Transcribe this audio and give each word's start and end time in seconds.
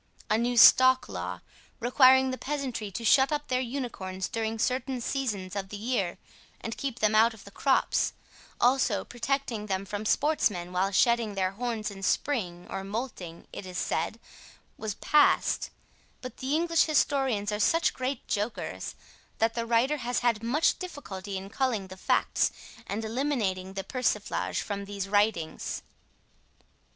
A 0.31 0.37
new 0.39 0.57
stock 0.57 1.07
law, 1.07 1.41
requiring 1.79 2.31
the 2.31 2.37
peasantry 2.39 2.89
to 2.89 3.05
shut 3.05 3.31
up 3.31 3.49
their 3.49 3.61
unicorns 3.61 4.27
during 4.27 4.57
certain 4.57 4.99
seasons 4.99 5.55
of 5.55 5.69
the 5.69 5.77
year 5.77 6.17
and 6.59 6.75
keep 6.75 6.97
them 6.97 7.13
out 7.13 7.35
of 7.35 7.43
the 7.43 7.51
crops, 7.51 8.13
also 8.59 9.05
protecting 9.05 9.67
them 9.67 9.85
from 9.85 10.07
sportsmen 10.07 10.73
while 10.73 10.89
shedding 10.89 11.35
their 11.35 11.51
horns 11.51 11.91
in 11.91 12.01
spring, 12.01 12.65
or 12.67 12.83
moulting, 12.83 13.45
it 13.53 13.63
is 13.63 13.77
said, 13.77 14.19
was 14.75 14.95
passed, 14.95 15.69
but 16.21 16.37
the 16.37 16.55
English 16.55 16.85
historians 16.85 17.51
are 17.51 17.59
such 17.59 17.93
great 17.93 18.27
jokers 18.27 18.95
that 19.37 19.53
the 19.53 19.67
writer 19.67 19.97
has 19.97 20.21
had 20.21 20.41
much 20.41 20.79
difficulty 20.79 21.37
in 21.37 21.47
culling 21.47 21.89
the 21.89 21.95
facts 21.95 22.51
and 22.87 23.05
eliminating 23.05 23.73
the 23.73 23.83
persiflage 23.83 24.61
from 24.63 24.85
these 24.85 25.07
writings. 25.07 25.83